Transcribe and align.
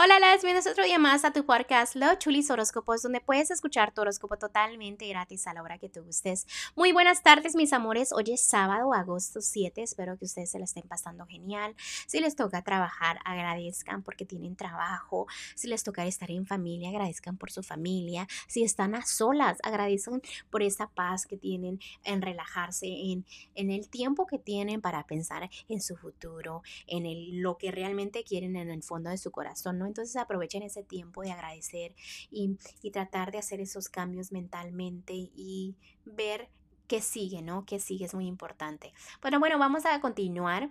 Hola, 0.00 0.20
las 0.20 0.44
bienvenidos 0.44 0.70
otro 0.70 0.84
día 0.84 1.00
más 1.00 1.24
a 1.24 1.32
tu 1.32 1.44
podcast 1.44 1.96
Los 1.96 2.20
Chulis 2.20 2.48
Horóscopos, 2.52 3.02
donde 3.02 3.20
puedes 3.20 3.50
escuchar 3.50 3.92
tu 3.92 4.02
horóscopo 4.02 4.36
totalmente 4.36 5.08
gratis 5.08 5.48
a 5.48 5.54
la 5.54 5.60
hora 5.60 5.78
que 5.78 5.88
tú 5.88 6.04
gustes. 6.04 6.46
Muy 6.76 6.92
buenas 6.92 7.24
tardes, 7.24 7.56
mis 7.56 7.72
amores. 7.72 8.12
Hoy 8.12 8.26
es 8.32 8.40
sábado, 8.40 8.94
agosto 8.94 9.40
7. 9.40 9.82
Espero 9.82 10.16
que 10.16 10.26
ustedes 10.26 10.52
se 10.52 10.60
la 10.60 10.66
estén 10.66 10.86
pasando 10.86 11.26
genial. 11.26 11.74
Si 12.06 12.20
les 12.20 12.36
toca 12.36 12.62
trabajar, 12.62 13.18
agradezcan 13.24 14.04
porque 14.04 14.24
tienen 14.24 14.54
trabajo. 14.54 15.26
Si 15.56 15.66
les 15.66 15.82
toca 15.82 16.06
estar 16.06 16.30
en 16.30 16.46
familia, 16.46 16.90
agradezcan 16.90 17.36
por 17.36 17.50
su 17.50 17.64
familia. 17.64 18.28
Si 18.46 18.62
están 18.62 18.94
a 18.94 19.04
solas, 19.04 19.58
agradezcan 19.64 20.22
por 20.48 20.62
esa 20.62 20.86
paz 20.86 21.26
que 21.26 21.36
tienen 21.36 21.80
en 22.04 22.22
relajarse, 22.22 22.86
en, 22.86 23.26
en 23.56 23.72
el 23.72 23.88
tiempo 23.88 24.28
que 24.28 24.38
tienen 24.38 24.80
para 24.80 25.04
pensar 25.08 25.50
en 25.68 25.82
su 25.82 25.96
futuro, 25.96 26.62
en 26.86 27.04
el, 27.04 27.40
lo 27.40 27.58
que 27.58 27.72
realmente 27.72 28.22
quieren 28.22 28.54
en 28.54 28.70
el 28.70 28.84
fondo 28.84 29.10
de 29.10 29.18
su 29.18 29.32
corazón, 29.32 29.78
¿no? 29.80 29.87
Entonces 29.88 30.16
aprovechen 30.16 30.62
ese 30.62 30.82
tiempo 30.82 31.22
de 31.22 31.32
agradecer 31.32 31.94
y, 32.30 32.56
tratar 32.92 33.32
de 33.32 33.38
hacer 33.38 33.60
esos 33.60 33.88
cambios 33.88 34.32
mentalmente 34.32 35.12
y 35.14 35.76
ver 36.04 36.48
qué 36.86 37.00
sigue, 37.02 37.42
¿no? 37.42 37.66
Qué 37.66 37.80
sigue 37.80 38.06
es 38.06 38.14
muy 38.14 38.26
importante. 38.26 38.92
Bueno, 39.20 39.38
bueno, 39.40 39.58
vamos 39.58 39.84
a 39.84 40.00
continuar. 40.00 40.70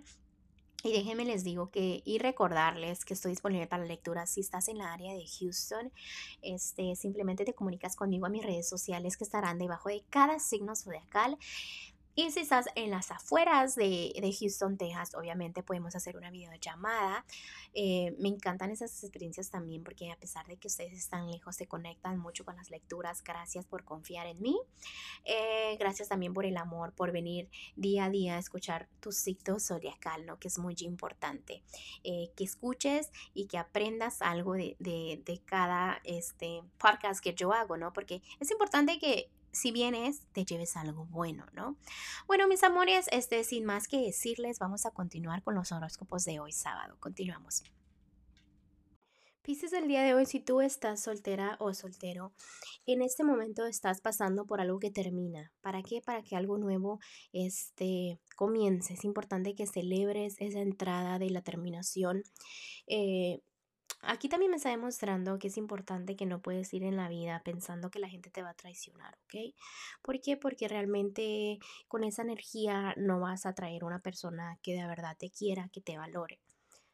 Y 0.84 0.92
déjenme 0.92 1.24
les 1.24 1.42
digo 1.42 1.70
que 1.70 2.02
y 2.04 2.18
recordarles 2.18 3.04
que 3.04 3.14
estoy 3.14 3.32
disponible 3.32 3.66
para 3.66 3.84
lectura 3.84 4.26
si 4.26 4.40
estás 4.40 4.68
en 4.68 4.78
la 4.78 4.92
área 4.92 5.12
de 5.12 5.24
Houston. 5.26 5.92
Este, 6.40 6.94
simplemente 6.94 7.44
te 7.44 7.52
comunicas 7.52 7.96
conmigo 7.96 8.26
a 8.26 8.30
mis 8.30 8.44
redes 8.44 8.68
sociales 8.68 9.16
que 9.16 9.24
estarán 9.24 9.58
debajo 9.58 9.88
de 9.88 10.04
cada 10.08 10.38
signo 10.38 10.76
zodiacal. 10.76 11.36
Y 12.18 12.32
si 12.32 12.40
estás 12.40 12.66
en 12.74 12.90
las 12.90 13.12
afueras 13.12 13.76
de, 13.76 14.36
Houston, 14.40 14.76
Texas, 14.76 15.14
obviamente 15.14 15.62
podemos 15.62 15.94
hacer 15.94 16.16
una 16.16 16.32
videollamada. 16.32 17.24
Eh, 17.74 18.16
me 18.18 18.26
encantan 18.26 18.72
esas 18.72 19.04
experiencias 19.04 19.50
también 19.50 19.84
porque 19.84 20.10
a 20.10 20.16
pesar 20.16 20.44
de 20.48 20.56
que 20.56 20.66
ustedes 20.66 20.94
están 20.94 21.30
lejos, 21.30 21.54
se 21.54 21.68
conectan 21.68 22.18
mucho 22.18 22.44
con 22.44 22.56
las 22.56 22.70
lecturas. 22.70 23.22
Gracias 23.22 23.66
por 23.66 23.84
confiar 23.84 24.26
en 24.26 24.42
mí. 24.42 24.58
Eh, 25.24 25.76
gracias 25.78 26.08
también 26.08 26.34
por 26.34 26.44
el 26.44 26.56
amor, 26.56 26.92
por 26.92 27.12
venir 27.12 27.50
día 27.76 28.06
a 28.06 28.10
día 28.10 28.34
a 28.34 28.40
escuchar 28.40 28.88
tu 28.98 29.12
ciclo 29.12 29.60
zodiacal, 29.60 30.26
¿no? 30.26 30.40
que 30.40 30.48
es 30.48 30.58
muy 30.58 30.74
importante. 30.80 31.62
Eh, 32.02 32.32
que 32.34 32.42
escuches 32.42 33.12
y 33.32 33.46
que 33.46 33.58
aprendas 33.58 34.22
algo 34.22 34.54
de, 34.54 34.74
de, 34.80 35.22
de 35.24 35.40
cada 35.44 36.00
este, 36.02 36.64
podcast 36.78 37.22
que 37.22 37.34
yo 37.34 37.52
hago, 37.52 37.76
¿no? 37.76 37.92
Porque 37.92 38.22
es 38.40 38.50
importante 38.50 38.98
que 38.98 39.30
si 39.52 39.72
vienes, 39.72 40.20
te 40.32 40.44
lleves 40.44 40.76
algo 40.76 41.06
bueno, 41.06 41.46
¿no? 41.52 41.76
Bueno, 42.26 42.48
mis 42.48 42.62
amores, 42.62 43.06
este, 43.12 43.44
sin 43.44 43.64
más 43.64 43.88
que 43.88 43.98
decirles, 43.98 44.58
vamos 44.58 44.86
a 44.86 44.90
continuar 44.90 45.42
con 45.42 45.54
los 45.54 45.72
horóscopos 45.72 46.24
de 46.24 46.40
hoy 46.40 46.52
sábado. 46.52 46.96
Continuamos. 47.00 47.62
Pisces 49.48 49.72
el 49.72 49.88
día 49.88 50.02
de 50.02 50.12
hoy, 50.12 50.26
si 50.26 50.40
tú 50.40 50.60
estás 50.60 51.02
soltera 51.02 51.56
o 51.58 51.72
soltero, 51.72 52.34
en 52.84 53.00
este 53.00 53.24
momento 53.24 53.64
estás 53.64 54.02
pasando 54.02 54.44
por 54.44 54.60
algo 54.60 54.78
que 54.78 54.90
termina. 54.90 55.52
¿Para 55.62 55.82
qué? 55.82 56.02
Para 56.02 56.22
que 56.22 56.36
algo 56.36 56.58
nuevo 56.58 57.00
este, 57.32 58.20
comience. 58.36 58.92
Es 58.92 59.04
importante 59.04 59.54
que 59.54 59.66
celebres 59.66 60.36
esa 60.38 60.60
entrada 60.60 61.18
de 61.18 61.30
la 61.30 61.40
terminación. 61.40 62.24
Eh, 62.86 63.40
Aquí 64.00 64.28
también 64.28 64.50
me 64.50 64.56
está 64.56 64.70
demostrando 64.70 65.38
que 65.38 65.48
es 65.48 65.56
importante 65.56 66.16
que 66.16 66.24
no 66.24 66.40
puedes 66.40 66.72
ir 66.72 66.84
en 66.84 66.96
la 66.96 67.08
vida 67.08 67.42
pensando 67.44 67.90
que 67.90 67.98
la 67.98 68.08
gente 68.08 68.30
te 68.30 68.42
va 68.42 68.50
a 68.50 68.54
traicionar, 68.54 69.18
¿ok? 69.24 69.54
¿Por 70.02 70.20
qué? 70.20 70.36
Porque 70.36 70.68
realmente 70.68 71.58
con 71.88 72.04
esa 72.04 72.22
energía 72.22 72.94
no 72.96 73.20
vas 73.20 73.44
a 73.44 73.54
traer 73.54 73.84
una 73.84 74.00
persona 74.00 74.58
que 74.62 74.74
de 74.74 74.86
verdad 74.86 75.16
te 75.18 75.30
quiera, 75.30 75.68
que 75.72 75.80
te 75.80 75.98
valore. 75.98 76.40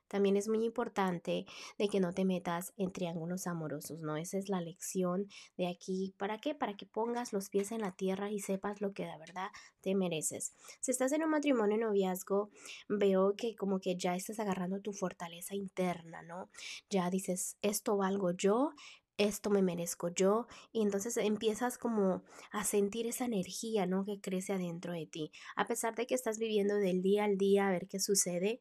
También 0.08 0.36
es 0.36 0.48
muy 0.48 0.64
importante 0.64 1.46
de 1.78 1.88
que 1.88 2.00
no 2.00 2.12
te 2.12 2.24
metas 2.24 2.72
en 2.76 2.92
triángulos 2.92 3.46
amorosos, 3.46 4.00
¿no? 4.00 4.16
Esa 4.16 4.38
es 4.38 4.48
la 4.48 4.60
lección 4.60 5.28
de 5.56 5.68
aquí. 5.68 6.14
¿Para 6.18 6.38
qué? 6.38 6.54
Para 6.54 6.76
que 6.76 6.86
pongas 6.86 7.32
los 7.32 7.48
pies 7.48 7.72
en 7.72 7.80
la 7.80 7.92
tierra 7.92 8.30
y 8.30 8.40
sepas 8.40 8.80
lo 8.80 8.92
que 8.92 9.04
de 9.04 9.18
verdad 9.18 9.50
te 9.80 9.94
mereces. 9.94 10.54
Si 10.80 10.90
estás 10.90 11.12
en 11.12 11.24
un 11.24 11.30
matrimonio 11.30 11.78
noviazgo, 11.78 12.50
veo 12.88 13.34
que 13.36 13.54
como 13.56 13.80
que 13.80 13.96
ya 13.96 14.14
estás 14.14 14.38
agarrando 14.40 14.80
tu 14.80 14.92
fortaleza 14.92 15.54
interna, 15.54 16.22
¿no? 16.22 16.50
Ya 16.90 17.10
dices, 17.10 17.56
esto 17.62 17.96
valgo 17.96 18.30
yo, 18.32 18.72
esto 19.16 19.50
me 19.50 19.62
merezco 19.62 20.08
yo 20.08 20.46
y 20.72 20.82
entonces 20.82 21.16
empiezas 21.16 21.78
como 21.78 22.22
a 22.50 22.64
sentir 22.64 23.06
esa 23.06 23.24
energía, 23.24 23.86
¿no? 23.86 24.04
Que 24.04 24.20
crece 24.20 24.52
adentro 24.52 24.92
de 24.92 25.06
ti. 25.06 25.30
A 25.56 25.66
pesar 25.66 25.94
de 25.94 26.06
que 26.06 26.14
estás 26.14 26.38
viviendo 26.38 26.74
del 26.76 27.02
día 27.02 27.24
al 27.24 27.38
día 27.38 27.68
a 27.68 27.70
ver 27.70 27.86
qué 27.88 28.00
sucede 28.00 28.60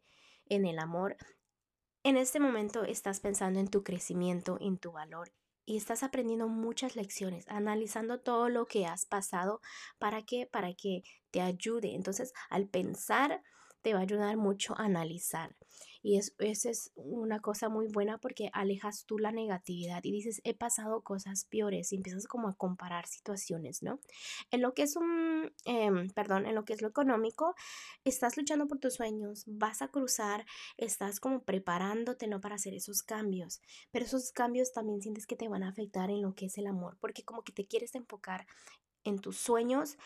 en 0.49 0.65
el 0.65 0.79
amor, 0.79 1.17
en 2.03 2.17
este 2.17 2.39
momento 2.39 2.83
estás 2.83 3.19
pensando 3.19 3.59
en 3.59 3.69
tu 3.69 3.83
crecimiento, 3.83 4.57
en 4.59 4.77
tu 4.77 4.91
valor 4.91 5.31
y 5.65 5.77
estás 5.77 6.03
aprendiendo 6.03 6.47
muchas 6.47 6.95
lecciones, 6.95 7.47
analizando 7.47 8.19
todo 8.19 8.49
lo 8.49 8.65
que 8.65 8.85
has 8.85 9.05
pasado. 9.05 9.61
¿Para 9.99 10.21
qué? 10.21 10.45
Para 10.51 10.73
que 10.73 11.03
te 11.31 11.41
ayude. 11.41 11.95
Entonces, 11.95 12.33
al 12.49 12.67
pensar, 12.67 13.41
te 13.81 13.93
va 13.93 13.99
a 13.99 14.03
ayudar 14.03 14.37
mucho 14.37 14.77
a 14.77 14.83
analizar. 14.83 15.55
Y 16.03 16.17
es, 16.17 16.35
es 16.37 16.91
una 16.95 17.39
cosa 17.39 17.69
muy 17.69 17.87
buena 17.87 18.17
porque 18.17 18.49
alejas 18.53 19.05
tú 19.05 19.17
la 19.17 19.31
negatividad 19.31 20.03
y 20.03 20.11
dices, 20.11 20.41
he 20.43 20.53
pasado 20.53 21.01
cosas 21.01 21.45
peores 21.45 21.91
y 21.91 21.95
empiezas 21.95 22.27
como 22.27 22.49
a 22.49 22.55
comparar 22.55 23.07
situaciones, 23.07 23.81
¿no? 23.81 23.99
En 24.51 24.61
lo 24.61 24.73
que 24.73 24.83
es 24.83 24.97
un, 24.97 25.53
em, 25.65 26.09
perdón, 26.09 26.45
en 26.45 26.55
lo 26.55 26.65
que 26.65 26.73
es 26.73 26.81
lo 26.81 26.89
económico, 26.89 27.55
estás 28.03 28.37
luchando 28.37 28.67
por 28.67 28.79
tus 28.79 28.95
sueños, 28.95 29.45
vas 29.47 29.81
a 29.81 29.87
cruzar, 29.87 30.45
estás 30.77 31.19
como 31.19 31.43
preparándote, 31.43 32.27
¿no? 32.27 32.41
Para 32.41 32.55
hacer 32.55 32.73
esos 32.73 33.01
cambios, 33.01 33.61
pero 33.91 34.05
esos 34.05 34.31
cambios 34.31 34.73
también 34.73 35.01
sientes 35.01 35.25
que 35.25 35.37
te 35.37 35.47
van 35.47 35.63
a 35.63 35.69
afectar 35.69 36.09
en 36.09 36.21
lo 36.21 36.35
que 36.35 36.47
es 36.47 36.57
el 36.57 36.67
amor, 36.67 36.97
porque 36.99 37.23
como 37.23 37.43
que 37.43 37.53
te 37.53 37.65
quieres 37.65 37.95
enfocar 37.95 38.45
en 39.05 39.19
tus 39.19 39.37
sueños, 39.37 39.97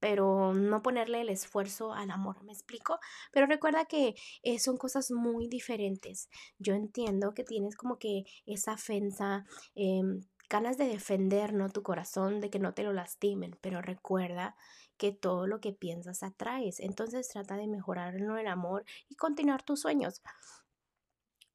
pero 0.00 0.54
no 0.54 0.82
ponerle 0.82 1.20
el 1.20 1.28
esfuerzo 1.28 1.92
al 1.92 2.10
amor, 2.10 2.42
¿me 2.42 2.52
explico? 2.52 2.98
Pero 3.32 3.46
recuerda 3.46 3.84
que 3.84 4.14
eh, 4.42 4.58
son 4.58 4.76
cosas 4.76 5.10
muy 5.10 5.46
diferentes. 5.48 6.28
Yo 6.58 6.74
entiendo 6.74 7.34
que 7.34 7.44
tienes 7.44 7.76
como 7.76 7.98
que 7.98 8.24
esa 8.46 8.72
ofensa, 8.72 9.44
em, 9.74 10.22
ganas 10.48 10.78
de 10.78 10.86
defender, 10.86 11.52
¿no? 11.52 11.68
Tu 11.68 11.82
corazón, 11.82 12.40
de 12.40 12.50
que 12.50 12.58
no 12.58 12.74
te 12.74 12.82
lo 12.82 12.92
lastimen, 12.92 13.56
pero 13.60 13.82
recuerda 13.82 14.56
que 14.96 15.12
todo 15.12 15.46
lo 15.46 15.60
que 15.60 15.72
piensas 15.72 16.22
atraes. 16.22 16.80
Entonces 16.80 17.28
trata 17.28 17.56
de 17.56 17.68
mejorarlo 17.68 18.36
el 18.36 18.48
amor 18.48 18.84
y 19.08 19.14
continuar 19.14 19.62
tus 19.62 19.80
sueños 19.80 20.20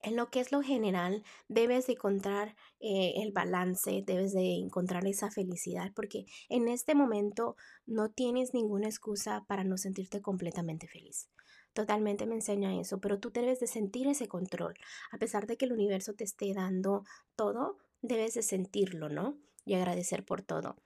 en 0.05 0.15
lo 0.15 0.29
que 0.29 0.39
es 0.39 0.51
lo 0.51 0.61
general, 0.61 1.23
debes 1.47 1.87
de 1.87 1.93
encontrar 1.93 2.55
eh, 2.79 3.13
el 3.23 3.31
balance, 3.31 4.03
debes 4.05 4.33
de 4.33 4.53
encontrar 4.53 5.05
esa 5.07 5.31
felicidad, 5.31 5.91
porque 5.95 6.25
en 6.47 6.67
este 6.67 6.93
momento 6.93 7.55
no 7.87 8.11
tienes 8.11 8.53
ninguna 8.53 8.87
excusa 8.87 9.45
para 9.47 9.63
no 9.63 9.77
sentirte 9.77 10.21
completamente 10.21 10.87
feliz. 10.87 11.31
Totalmente 11.73 12.27
me 12.27 12.35
enseña 12.35 12.79
eso, 12.79 13.01
pero 13.01 13.19
tú 13.19 13.31
debes 13.31 13.59
de 13.59 13.67
sentir 13.67 14.07
ese 14.07 14.27
control. 14.27 14.75
A 15.11 15.17
pesar 15.17 15.47
de 15.47 15.57
que 15.57 15.65
el 15.65 15.73
universo 15.73 16.13
te 16.13 16.23
esté 16.23 16.53
dando 16.53 17.03
todo, 17.35 17.79
debes 18.01 18.35
de 18.35 18.43
sentirlo, 18.43 19.09
¿no? 19.09 19.39
Y 19.65 19.73
agradecer 19.73 20.23
por 20.23 20.43
todo. 20.43 20.77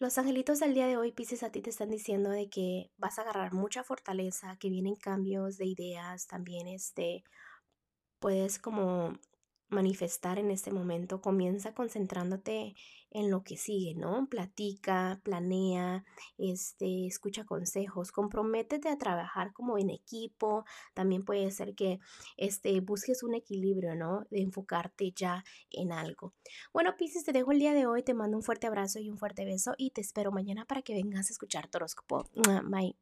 Los 0.00 0.18
angelitos 0.18 0.58
del 0.58 0.74
día 0.74 0.88
de 0.88 0.96
hoy, 0.96 1.12
Pisces, 1.12 1.44
a 1.44 1.52
ti 1.52 1.62
te 1.62 1.70
están 1.70 1.88
diciendo 1.88 2.30
de 2.30 2.50
que 2.50 2.90
vas 2.96 3.20
a 3.20 3.22
agarrar 3.22 3.52
mucha 3.52 3.84
fortaleza, 3.84 4.56
que 4.58 4.68
vienen 4.68 4.96
cambios 4.96 5.58
de 5.58 5.66
ideas, 5.66 6.26
también 6.26 6.66
este, 6.66 7.22
puedes 8.22 8.60
como 8.60 9.12
manifestar 9.68 10.38
en 10.38 10.50
este 10.50 10.70
momento, 10.70 11.20
comienza 11.20 11.74
concentrándote 11.74 12.74
en 13.10 13.30
lo 13.30 13.42
que 13.42 13.56
sigue, 13.56 13.94
¿no? 13.94 14.28
Platica, 14.28 15.20
planea, 15.24 16.04
este, 16.38 17.06
escucha 17.06 17.44
consejos, 17.44 18.12
comprométete 18.12 18.88
a 18.88 18.98
trabajar 18.98 19.52
como 19.52 19.78
en 19.78 19.90
equipo. 19.90 20.64
También 20.94 21.24
puede 21.24 21.50
ser 21.50 21.74
que 21.74 21.98
este, 22.36 22.80
busques 22.80 23.22
un 23.22 23.34
equilibrio, 23.34 23.94
¿no? 23.96 24.26
De 24.30 24.42
enfocarte 24.42 25.12
ya 25.14 25.42
en 25.70 25.92
algo. 25.92 26.34
Bueno, 26.72 26.94
Pisces, 26.96 27.24
te 27.24 27.32
dejo 27.32 27.52
el 27.52 27.58
día 27.58 27.72
de 27.72 27.86
hoy, 27.86 28.02
te 28.02 28.14
mando 28.14 28.36
un 28.36 28.42
fuerte 28.42 28.66
abrazo 28.66 29.00
y 29.00 29.10
un 29.10 29.18
fuerte 29.18 29.44
beso 29.44 29.74
y 29.76 29.90
te 29.90 30.00
espero 30.00 30.30
mañana 30.30 30.64
para 30.64 30.82
que 30.82 30.94
vengas 30.94 31.28
a 31.28 31.32
escuchar 31.32 31.68
tu 31.68 31.78
Bye. 32.70 32.96